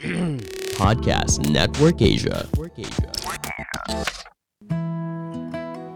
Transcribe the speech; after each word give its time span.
Podcast 0.80 1.44
Network 1.52 2.00
Asia. 2.00 2.48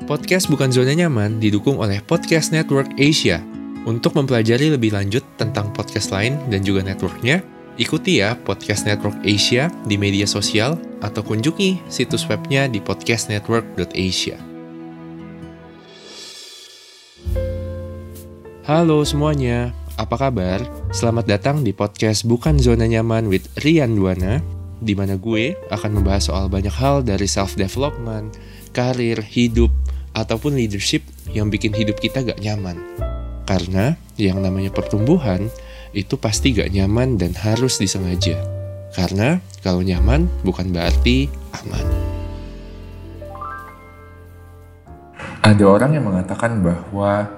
Podcast 0.05 0.53
Bukan 0.53 0.69
Zona 0.69 0.93
Nyaman 0.93 1.41
didukung 1.41 1.81
oleh 1.81 2.05
Podcast 2.05 2.53
Network 2.53 2.93
Asia. 3.01 3.41
Untuk 3.89 4.13
mempelajari 4.13 4.77
lebih 4.77 4.93
lanjut 4.93 5.25
tentang 5.41 5.73
podcast 5.73 6.13
lain 6.13 6.37
dan 6.53 6.61
juga 6.61 6.85
networknya, 6.85 7.41
ikuti 7.81 8.21
ya 8.21 8.37
Podcast 8.37 8.85
Network 8.85 9.25
Asia 9.25 9.73
di 9.89 9.97
media 9.97 10.29
sosial 10.29 10.77
atau 11.01 11.25
kunjungi 11.25 11.89
situs 11.89 12.29
webnya 12.29 12.69
di 12.69 12.85
podcastnetwork.asia. 12.85 14.37
Halo 18.69 19.05
semuanya, 19.05 19.73
apa 19.95 20.19
kabar? 20.19 20.59
Selamat 20.91 21.23
datang 21.31 21.63
di 21.63 21.71
podcast 21.71 22.27
Bukan 22.27 22.59
Zona 22.59 22.91
Nyaman 22.91 23.31
with 23.31 23.47
Rian 23.63 23.95
Duana, 23.95 24.43
di 24.83 24.91
mana 24.99 25.15
gue 25.15 25.55
akan 25.71 26.03
membahas 26.03 26.27
soal 26.27 26.51
banyak 26.51 26.75
hal 26.75 27.07
dari 27.07 27.31
self-development, 27.31 28.35
karir, 28.75 29.23
hidup, 29.23 29.71
ataupun 30.19 30.59
leadership 30.59 31.07
yang 31.31 31.47
bikin 31.47 31.71
hidup 31.71 32.03
kita 32.03 32.27
gak 32.27 32.43
nyaman. 32.43 32.75
Karena 33.47 33.95
yang 34.19 34.43
namanya 34.43 34.75
pertumbuhan 34.75 35.47
itu 35.95 36.19
pasti 36.19 36.51
gak 36.51 36.75
nyaman 36.75 37.15
dan 37.15 37.31
harus 37.39 37.79
disengaja. 37.79 38.35
Karena 38.99 39.39
kalau 39.63 39.79
nyaman 39.79 40.27
bukan 40.43 40.75
berarti 40.75 41.31
aman. 41.63 41.87
Ada 45.45 45.65
orang 45.69 45.93
yang 45.95 46.09
mengatakan 46.09 46.65
bahwa 46.65 47.29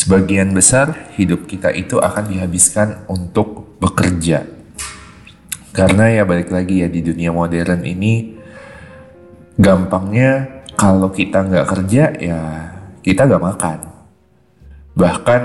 sebagian 0.00 0.56
besar 0.56 1.12
hidup 1.20 1.44
kita 1.44 1.68
itu 1.76 2.00
akan 2.00 2.32
dihabiskan 2.32 3.04
untuk 3.12 3.76
bekerja. 3.76 4.48
Karena 5.76 6.08
ya 6.08 6.24
balik 6.24 6.48
lagi 6.48 6.80
ya 6.80 6.88
di 6.88 7.04
dunia 7.04 7.28
modern 7.36 7.84
ini 7.84 8.40
gampangnya 9.60 10.64
kalau 10.80 11.12
kita 11.12 11.44
nggak 11.44 11.66
kerja 11.68 12.16
ya 12.16 12.40
kita 13.04 13.28
nggak 13.28 13.44
makan. 13.44 13.78
Bahkan 14.96 15.42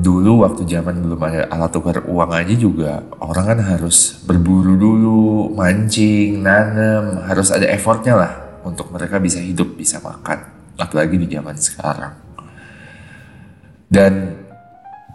dulu 0.00 0.48
waktu 0.48 0.64
zaman 0.64 1.04
belum 1.04 1.20
ada 1.20 1.46
alat 1.52 1.70
tukar 1.70 2.00
uang 2.08 2.32
aja 2.32 2.54
juga 2.56 3.06
orang 3.20 3.44
kan 3.54 3.60
harus 3.76 4.24
berburu 4.24 4.74
dulu, 4.74 5.52
mancing, 5.52 6.40
nanem, 6.40 7.28
harus 7.28 7.52
ada 7.52 7.68
effortnya 7.68 8.16
lah 8.16 8.32
untuk 8.64 8.88
mereka 8.88 9.20
bisa 9.20 9.36
hidup, 9.38 9.76
bisa 9.76 10.00
makan. 10.00 10.42
Apalagi 10.80 11.20
di 11.20 11.28
zaman 11.28 11.54
sekarang. 11.60 12.25
Dan 13.96 14.44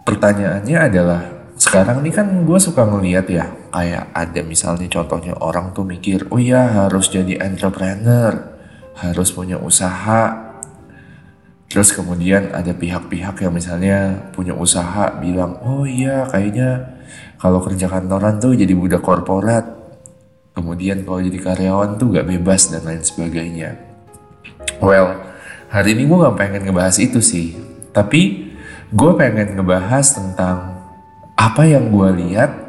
pertanyaannya 0.02 0.78
adalah 0.90 1.22
sekarang 1.54 2.02
ini 2.02 2.10
kan 2.10 2.26
gue 2.42 2.58
suka 2.58 2.82
ngeliat 2.82 3.30
ya 3.30 3.46
kayak 3.70 4.10
ada 4.10 4.40
misalnya 4.42 4.90
contohnya 4.90 5.38
orang 5.38 5.70
tuh 5.70 5.86
mikir 5.86 6.26
oh 6.34 6.42
iya 6.42 6.66
harus 6.66 7.06
jadi 7.06 7.38
entrepreneur 7.38 8.34
harus 8.98 9.30
punya 9.30 9.62
usaha. 9.62 10.50
Terus 11.70 11.94
kemudian 11.94 12.50
ada 12.50 12.74
pihak-pihak 12.74 13.38
yang 13.46 13.54
misalnya 13.54 14.28
punya 14.34 14.52
usaha 14.58 15.14
bilang 15.22 15.62
oh 15.62 15.86
iya 15.86 16.26
kayaknya 16.26 16.98
kalau 17.38 17.62
kerja 17.62 17.86
kantoran 17.86 18.42
tuh 18.42 18.58
jadi 18.58 18.74
budak 18.74 19.06
korporat 19.06 19.62
kemudian 20.58 21.06
kalau 21.06 21.22
jadi 21.22 21.38
karyawan 21.38 22.02
tuh 22.02 22.18
gak 22.18 22.26
bebas 22.26 22.74
dan 22.74 22.82
lain 22.82 23.06
sebagainya. 23.06 23.78
Well 24.82 25.22
hari 25.70 25.94
ini 25.94 26.10
gue 26.10 26.18
gak 26.18 26.34
pengen 26.34 26.66
ngebahas 26.66 26.98
itu 26.98 27.22
sih 27.22 27.54
tapi 27.94 28.51
gue 28.92 29.10
pengen 29.16 29.56
ngebahas 29.56 30.06
tentang 30.12 30.56
apa 31.34 31.62
yang 31.64 31.88
gue 31.88 32.10
lihat 32.28 32.62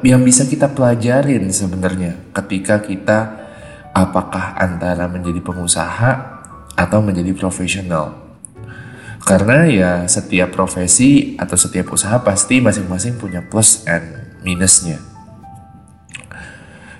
yang 0.00 0.24
bisa 0.24 0.48
kita 0.48 0.72
pelajarin 0.72 1.44
sebenarnya 1.52 2.16
ketika 2.32 2.80
kita 2.80 3.18
apakah 3.92 4.56
antara 4.56 5.04
menjadi 5.10 5.44
pengusaha 5.44 6.40
atau 6.72 6.98
menjadi 7.04 7.36
profesional. 7.36 8.16
Karena 9.20 9.68
ya 9.68 9.92
setiap 10.08 10.56
profesi 10.56 11.36
atau 11.36 11.54
setiap 11.54 11.92
usaha 11.92 12.16
pasti 12.24 12.64
masing-masing 12.64 13.20
punya 13.20 13.44
plus 13.44 13.84
and 13.84 14.40
minusnya. 14.40 14.96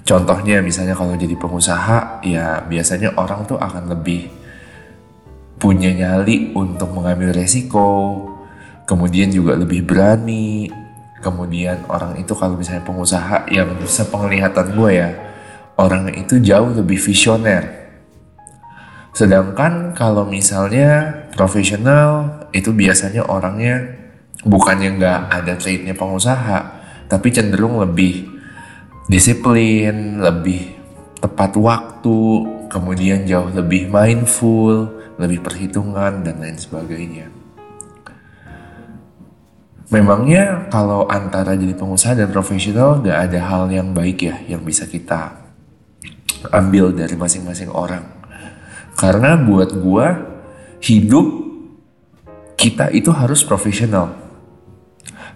Contohnya 0.05 0.61
misalnya 0.61 0.93
kalau 0.93 1.17
jadi 1.17 1.33
pengusaha 1.41 2.21
ya 2.27 2.69
biasanya 2.69 3.17
orang 3.17 3.49
tuh 3.49 3.57
akan 3.57 3.89
lebih 3.89 4.29
punya 5.61 5.93
nyali 5.93 6.57
untuk 6.57 6.91
mengambil 6.97 7.37
resiko, 7.37 8.25
kemudian 8.89 9.29
juga 9.29 9.55
lebih 9.61 9.85
berani, 9.85 10.73
kemudian 11.21 11.85
orang 11.93 12.17
itu 12.17 12.33
kalau 12.33 12.57
misalnya 12.57 12.83
pengusaha 12.83 13.47
yang 13.53 13.77
sepenglihatan 13.85 14.73
gue 14.73 14.91
ya 14.91 15.11
orang 15.77 16.09
itu 16.17 16.41
jauh 16.41 16.73
lebih 16.73 16.97
visioner. 16.97 17.93
Sedangkan 19.13 19.93
kalau 19.93 20.25
misalnya 20.25 21.29
profesional 21.37 22.41
itu 22.57 22.73
biasanya 22.73 23.29
orangnya 23.29 24.01
bukannya 24.45 24.97
nggak 24.97 25.21
ada 25.29 25.53
traitnya 25.61 25.93
pengusaha 25.93 26.81
tapi 27.11 27.29
cenderung 27.35 27.83
lebih 27.83 28.25
disiplin 29.11 30.23
lebih 30.23 30.79
tepat 31.21 31.59
waktu 31.59 32.19
kemudian 32.71 33.27
jauh 33.27 33.51
lebih 33.53 33.91
mindful 33.91 35.00
lebih 35.21 35.45
perhitungan 35.45 36.25
dan 36.25 36.41
lain 36.41 36.57
sebagainya 36.57 37.29
Memangnya 39.91 40.71
kalau 40.71 41.11
antara 41.11 41.59
jadi 41.59 41.75
pengusaha 41.75 42.15
dan 42.15 42.31
profesional 42.31 43.03
gak 43.03 43.27
ada 43.27 43.43
hal 43.43 43.67
yang 43.75 43.91
baik 43.91 44.23
ya 44.23 44.39
yang 44.47 44.63
bisa 44.63 44.87
kita 44.87 45.35
ambil 46.55 46.95
dari 46.95 47.19
masing-masing 47.19 47.75
orang. 47.75 48.07
Karena 48.95 49.35
buat 49.35 49.75
gue 49.75 50.07
hidup 50.87 51.27
kita 52.55 52.95
itu 52.95 53.11
harus 53.11 53.43
profesional. 53.43 54.15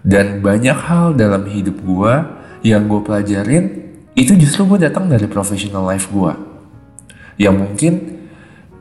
Dan 0.07 0.39
banyak 0.39 0.79
hal 0.87 1.19
dalam 1.19 1.51
hidup 1.51 1.83
gue 1.83 2.15
yang 2.63 2.87
gue 2.87 3.03
pelajarin 3.03 3.91
itu 4.15 4.39
justru 4.39 4.71
gue 4.71 4.87
datang 4.87 5.11
dari 5.11 5.27
professional 5.27 5.83
life 5.83 6.07
gue. 6.15 6.31
Yang 7.43 7.55
mungkin 7.59 7.93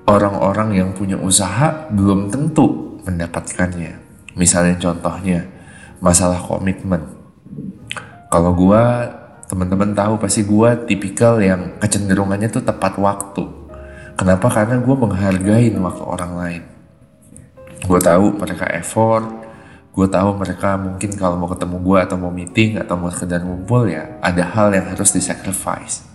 orang-orang 0.07 0.75
yang 0.75 0.89
punya 0.91 1.15
usaha 1.15 1.87
belum 1.91 2.27
tentu 2.31 2.99
mendapatkannya. 3.07 3.99
Misalnya 4.35 4.75
contohnya, 4.79 5.47
masalah 6.03 6.41
komitmen. 6.41 7.05
Kalau 8.27 8.51
gue, 8.57 8.83
teman-teman 9.47 9.93
tahu 9.93 10.17
pasti 10.17 10.41
gue 10.41 10.69
tipikal 10.89 11.37
yang 11.37 11.77
kecenderungannya 11.77 12.49
tuh 12.49 12.65
tepat 12.65 12.97
waktu. 12.97 13.45
Kenapa? 14.17 14.49
Karena 14.49 14.81
gue 14.81 14.95
menghargai 14.95 15.69
waktu 15.73 16.03
orang 16.03 16.31
lain. 16.37 16.63
Gue 17.83 17.99
tahu 17.99 18.39
mereka 18.39 18.65
effort, 18.73 19.27
gue 19.93 20.07
tahu 20.07 20.29
mereka 20.39 20.79
mungkin 20.79 21.11
kalau 21.13 21.35
mau 21.37 21.51
ketemu 21.51 21.77
gue 21.83 21.99
atau 21.99 22.15
mau 22.17 22.31
meeting 22.31 22.79
atau 22.79 22.95
mau 22.95 23.11
sekedar 23.11 23.43
ngumpul 23.43 23.91
ya 23.91 24.17
ada 24.23 24.41
hal 24.41 24.73
yang 24.73 24.87
harus 24.89 25.11
disacrifice. 25.11 26.12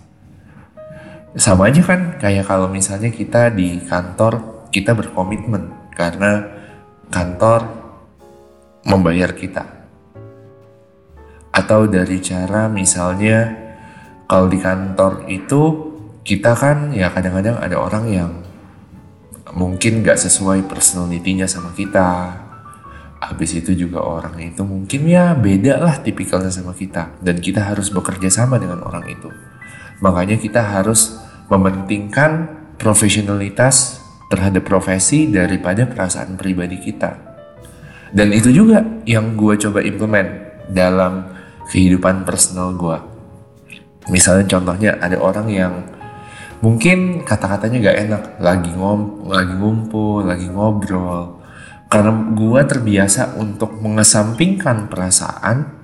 Sama 1.37 1.69
aja 1.69 1.85
kan 1.85 2.17
kayak 2.17 2.49
kalau 2.49 2.65
misalnya 2.65 3.13
kita 3.13 3.53
di 3.53 3.77
kantor 3.85 4.65
kita 4.73 4.97
berkomitmen. 4.97 5.93
Karena 5.93 6.41
kantor 7.13 7.69
membayar 8.89 9.29
kita. 9.37 9.61
Atau 11.53 11.85
dari 11.85 12.17
cara 12.17 12.65
misalnya 12.65 13.53
kalau 14.25 14.49
di 14.49 14.57
kantor 14.57 15.29
itu 15.29 15.61
kita 16.25 16.57
kan 16.57 16.97
ya 16.97 17.13
kadang-kadang 17.13 17.61
ada 17.61 17.77
orang 17.77 18.05
yang 18.09 18.31
mungkin 19.53 20.01
gak 20.01 20.17
sesuai 20.17 20.65
personalitinya 20.65 21.45
sama 21.45 21.77
kita. 21.77 22.41
Habis 23.21 23.61
itu 23.61 23.77
juga 23.77 24.01
orang 24.01 24.39
itu 24.41 24.65
mungkin 24.65 25.05
ya 25.05 25.37
beda 25.37 25.77
lah 25.77 26.01
tipikalnya 26.01 26.49
sama 26.49 26.73
kita. 26.73 27.21
Dan 27.21 27.37
kita 27.37 27.69
harus 27.69 27.93
bekerja 27.93 28.33
sama 28.33 28.57
dengan 28.57 28.81
orang 28.81 29.05
itu 29.05 29.29
makanya 29.99 30.39
kita 30.39 30.63
harus 30.63 31.19
mementingkan 31.47 32.47
profesionalitas 32.79 33.99
terhadap 34.31 34.63
profesi 34.63 35.27
daripada 35.27 35.89
perasaan 35.89 36.37
pribadi 36.39 36.77
kita 36.79 37.29
dan 38.09 38.33
itu 38.33 38.49
juga 38.49 38.81
yang 39.05 39.37
gue 39.37 39.53
coba 39.57 39.85
implement 39.85 40.29
dalam 40.69 41.29
kehidupan 41.69 42.25
personal 42.25 42.73
gue. 42.73 42.97
Misalnya 44.09 44.49
contohnya 44.49 44.97
ada 44.97 45.17
orang 45.21 45.47
yang 45.53 45.73
mungkin 46.65 47.21
kata-katanya 47.21 47.77
gak 47.85 47.97
enak, 48.09 48.23
lagi 48.41 48.71
ngom, 48.73 49.29
lagi 49.29 49.53
ngumpul, 49.53 50.25
lagi 50.25 50.49
ngobrol. 50.49 51.37
Karena 51.89 52.33
gue 52.33 52.61
terbiasa 52.65 53.37
untuk 53.37 53.77
mengesampingkan 53.77 54.89
perasaan, 54.89 55.78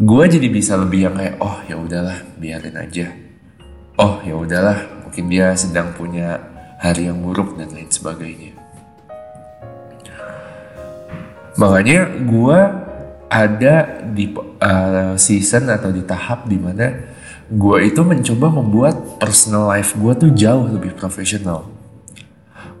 gue 0.00 0.24
jadi 0.32 0.48
bisa 0.48 0.80
lebih 0.80 1.12
yang 1.12 1.14
kayak 1.20 1.36
oh 1.44 1.60
ya 1.68 1.76
udahlah 1.76 2.24
biarin 2.40 2.76
aja. 2.80 3.12
Oh 4.00 4.24
ya 4.24 4.32
udahlah 4.32 5.04
mungkin 5.04 5.28
dia 5.28 5.52
sedang 5.52 5.92
punya 5.92 6.40
hari 6.80 7.12
yang 7.12 7.20
buruk 7.20 7.60
dan 7.60 7.68
lain 7.68 7.92
sebagainya. 7.92 8.56
Makanya 11.60 12.16
gue 12.24 12.60
ada 13.28 13.74
di 14.08 14.32
uh, 14.64 15.20
season 15.20 15.68
atau 15.68 15.92
di 15.92 16.00
tahap 16.00 16.48
di 16.48 16.56
mana 16.56 17.12
gue 17.52 17.78
itu 17.84 18.00
mencoba 18.00 18.48
membuat 18.48 19.20
personal 19.20 19.68
life 19.68 19.92
gue 20.00 20.12
tuh 20.16 20.30
jauh 20.32 20.64
lebih 20.64 20.96
profesional. 20.96 21.68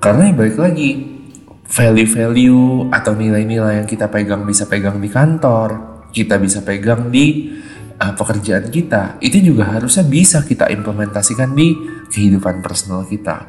Karena 0.00 0.32
ya 0.32 0.34
balik 0.40 0.56
lagi, 0.56 0.90
value-value 1.68 2.88
atau 2.88 3.12
nilai-nilai 3.12 3.84
yang 3.84 3.88
kita 3.90 4.08
pegang 4.08 4.48
bisa 4.48 4.64
pegang 4.64 4.96
di 4.96 5.12
kantor, 5.12 5.99
kita 6.10 6.36
bisa 6.36 6.62
pegang 6.62 7.08
di 7.08 7.54
uh, 7.98 8.14
pekerjaan 8.14 8.68
kita, 8.68 9.18
itu 9.22 9.38
juga 9.40 9.70
harusnya 9.70 10.06
bisa 10.06 10.42
kita 10.42 10.66
implementasikan 10.70 11.54
di 11.54 11.74
kehidupan 12.10 12.62
personal 12.62 13.06
kita. 13.06 13.46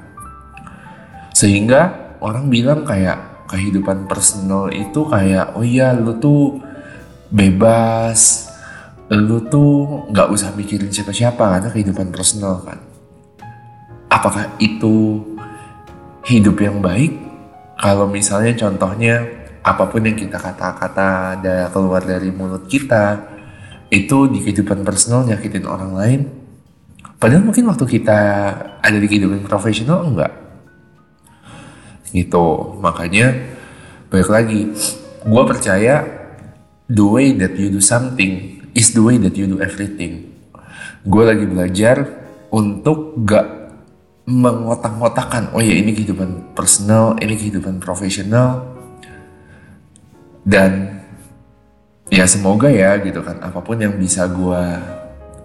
Sehingga 1.31 2.13
orang 2.21 2.51
bilang 2.51 2.85
kayak 2.85 3.47
kehidupan 3.49 4.07
personal 4.07 4.71
itu 4.71 5.07
kayak, 5.07 5.57
oh 5.57 5.65
iya 5.65 5.91
lu 5.91 6.19
tuh 6.21 6.61
bebas. 7.31 8.51
Lu 9.11 9.43
tuh 9.51 10.07
nggak 10.07 10.31
usah 10.31 10.55
mikirin 10.55 10.87
siapa-siapa 10.87 11.59
karena 11.59 11.67
kehidupan 11.67 12.15
personal 12.15 12.63
kan. 12.63 12.79
Apakah 14.07 14.55
itu 14.59 15.19
hidup 16.23 16.55
yang 16.63 16.79
baik? 16.79 17.11
Kalau 17.75 18.07
misalnya 18.07 18.55
contohnya 18.55 19.40
apa 19.61 19.83
pun 19.85 20.01
yang 20.01 20.17
kita 20.17 20.41
kata-kata 20.41 21.37
ada 21.37 21.55
keluar 21.69 22.01
dari 22.01 22.33
mulut 22.33 22.65
kita 22.65 23.29
itu 23.93 24.25
di 24.31 24.41
kehidupan 24.41 24.81
personal 24.81 25.27
nyakitin 25.27 25.69
orang 25.69 25.91
lain. 25.93 26.21
Padahal 27.21 27.45
mungkin 27.45 27.69
waktu 27.69 27.85
kita 27.85 28.19
ada 28.81 28.97
di 28.97 29.05
kehidupan 29.05 29.45
profesional 29.45 30.01
enggak. 30.01 30.33
Gitu. 32.09 32.47
Makanya 32.81 33.37
balik 34.09 34.29
lagi 34.33 34.73
gue 35.21 35.43
percaya 35.45 36.01
the 36.89 37.05
way 37.05 37.37
that 37.37 37.53
you 37.55 37.69
do 37.69 37.79
something 37.79 38.59
is 38.73 38.97
the 38.97 39.03
way 39.05 39.21
that 39.21 39.37
you 39.37 39.45
do 39.45 39.61
everything. 39.61 40.33
Gue 41.05 41.23
lagi 41.25 41.45
belajar 41.45 42.01
untuk 42.49 43.21
gak 43.25 43.61
mengotak-ngotakan, 44.25 45.49
oh 45.57 45.61
ya 45.63 45.73
ini 45.73 45.97
kehidupan 45.97 46.53
personal, 46.53 47.17
ini 47.17 47.33
kehidupan 47.35 47.81
profesional, 47.81 48.80
dan 50.41 51.01
ya 52.11 52.25
semoga 52.27 52.67
ya 52.67 52.97
gitu 52.99 53.21
kan, 53.21 53.39
apa 53.39 53.59
pun 53.61 53.79
yang 53.79 53.95
bisa 53.95 54.27
gue 54.27 54.63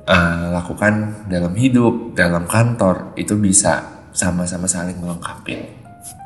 uh, 0.06 0.44
lakukan 0.54 1.26
dalam 1.28 1.52
hidup, 1.54 2.16
dalam 2.16 2.48
kantor, 2.48 3.12
itu 3.18 3.36
bisa 3.36 4.06
sama-sama 4.16 4.64
saling 4.64 4.96
melengkapi. 4.96 5.56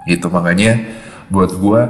Gitu 0.07 0.27
makanya 0.31 0.81
buat 1.29 1.51
gue 1.53 1.81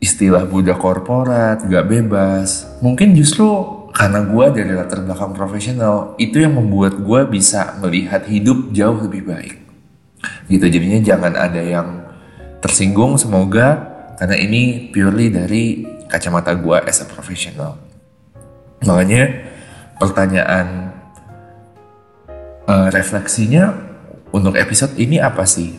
istilah 0.00 0.44
budak 0.48 0.80
korporat, 0.80 1.64
gak 1.66 1.86
bebas. 1.88 2.78
Mungkin 2.80 3.16
justru 3.16 3.48
karena 3.96 4.24
gue 4.28 4.46
dari 4.52 4.72
latar 4.76 5.00
belakang 5.04 5.32
profesional, 5.32 6.16
itu 6.20 6.40
yang 6.40 6.56
membuat 6.56 7.00
gue 7.00 7.20
bisa 7.28 7.76
melihat 7.80 8.28
hidup 8.28 8.72
jauh 8.76 8.98
lebih 9.08 9.24
baik. 9.24 9.56
Gitu, 10.50 10.64
jadinya 10.68 11.00
jangan 11.00 11.32
ada 11.32 11.62
yang 11.62 11.88
tersinggung 12.60 13.16
semoga 13.16 13.94
karena 14.16 14.36
ini 14.36 14.90
purely 14.90 15.28
dari 15.28 15.95
kacamata 16.06 16.54
gue 16.54 16.76
as 16.86 17.02
a 17.02 17.06
professional. 17.06 17.78
Makanya 18.82 19.46
pertanyaan 19.96 20.92
uh, 22.68 22.88
refleksinya 22.92 23.72
untuk 24.34 24.58
episode 24.58 24.94
ini 24.98 25.22
apa 25.22 25.46
sih? 25.48 25.78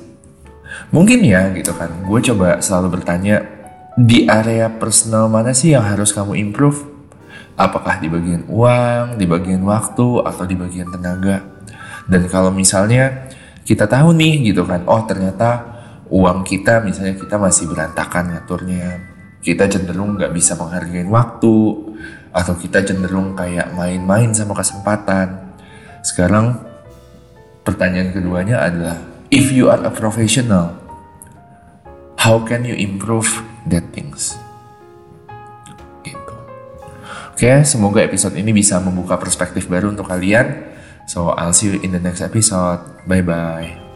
Mungkin 0.92 1.24
ya 1.24 1.52
gitu 1.56 1.74
kan, 1.76 1.90
gue 2.06 2.20
coba 2.32 2.60
selalu 2.64 3.00
bertanya 3.00 3.44
di 3.98 4.30
area 4.30 4.70
personal 4.70 5.26
mana 5.26 5.52
sih 5.52 5.74
yang 5.74 5.84
harus 5.84 6.14
kamu 6.14 6.38
improve? 6.38 6.86
Apakah 7.58 7.98
di 7.98 8.06
bagian 8.06 8.46
uang, 8.46 9.18
di 9.18 9.26
bagian 9.26 9.66
waktu, 9.66 10.22
atau 10.22 10.46
di 10.46 10.54
bagian 10.54 10.94
tenaga? 10.94 11.42
Dan 12.06 12.30
kalau 12.30 12.54
misalnya 12.54 13.26
kita 13.66 13.90
tahu 13.90 14.14
nih 14.14 14.54
gitu 14.54 14.62
kan, 14.64 14.86
oh 14.86 15.02
ternyata 15.10 15.66
uang 16.14 16.46
kita 16.46 16.86
misalnya 16.86 17.18
kita 17.18 17.36
masih 17.42 17.66
berantakan 17.68 18.38
ngaturnya, 18.38 19.17
kita 19.48 19.72
cenderung 19.72 20.20
nggak 20.20 20.36
bisa 20.36 20.60
menghargai 20.60 21.08
waktu, 21.08 21.56
atau 22.36 22.54
kita 22.60 22.84
cenderung 22.84 23.32
kayak 23.32 23.72
main-main 23.72 24.36
sama 24.36 24.52
kesempatan. 24.52 25.56
Sekarang 26.04 26.68
pertanyaan 27.64 28.12
keduanya 28.12 28.60
adalah, 28.60 29.00
if 29.32 29.48
you 29.56 29.72
are 29.72 29.80
a 29.88 29.92
professional, 29.92 30.76
how 32.20 32.44
can 32.44 32.68
you 32.68 32.76
improve 32.76 33.32
that 33.72 33.88
things. 33.96 34.36
Gitu. 36.04 36.36
Oke, 37.32 37.64
semoga 37.64 38.04
episode 38.04 38.36
ini 38.36 38.52
bisa 38.52 38.84
membuka 38.84 39.16
perspektif 39.16 39.72
baru 39.72 39.96
untuk 39.96 40.12
kalian. 40.12 40.76
So, 41.08 41.32
I'll 41.32 41.56
see 41.56 41.72
you 41.72 41.80
in 41.88 41.96
the 41.96 42.04
next 42.04 42.20
episode. 42.20 42.84
Bye-bye. 43.08 43.87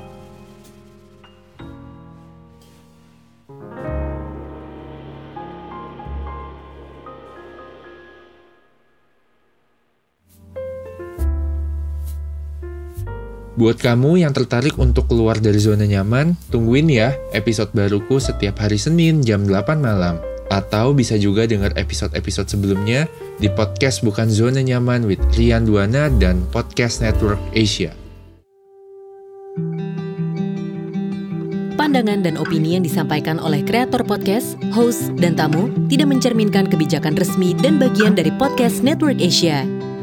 Buat 13.60 13.84
kamu 13.84 14.24
yang 14.24 14.32
tertarik 14.32 14.80
untuk 14.80 15.12
keluar 15.12 15.36
dari 15.36 15.60
zona 15.60 15.84
nyaman, 15.84 16.40
tungguin 16.48 16.88
ya 16.88 17.12
episode 17.36 17.76
baruku 17.76 18.16
setiap 18.16 18.64
hari 18.64 18.80
Senin 18.80 19.20
jam 19.20 19.44
8 19.44 19.76
malam. 19.76 20.24
Atau 20.48 20.96
bisa 20.96 21.20
juga 21.20 21.48
dengar 21.48 21.76
episode-episode 21.76 22.48
sebelumnya 22.48 23.08
di 23.40 23.48
podcast 23.52 24.04
Bukan 24.04 24.28
Zona 24.28 24.60
Nyaman 24.64 25.08
with 25.08 25.20
Rian 25.36 25.64
Duana 25.64 26.12
dan 26.20 26.44
Podcast 26.52 27.04
Network 27.04 27.40
Asia. 27.56 27.92
Pandangan 31.80 32.24
dan 32.24 32.36
opini 32.40 32.80
yang 32.80 32.84
disampaikan 32.88 33.36
oleh 33.36 33.64
kreator 33.68 34.04
podcast, 34.08 34.56
host, 34.72 35.12
dan 35.20 35.36
tamu 35.36 35.72
tidak 35.92 36.08
mencerminkan 36.08 36.68
kebijakan 36.72 37.20
resmi 37.20 37.52
dan 37.60 37.80
bagian 37.80 38.16
dari 38.16 38.32
Podcast 38.36 38.80
Network 38.80 39.20
Asia. 39.20 39.81